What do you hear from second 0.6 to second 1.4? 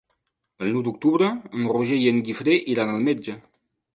El nou d'octubre